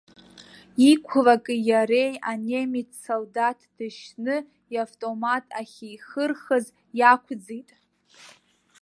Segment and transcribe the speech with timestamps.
[0.91, 4.35] Иқәлаки иареи анемец солдаҭ дышьны
[4.73, 6.65] иавтомат ахьихырхыз
[6.99, 7.69] иақәӡит.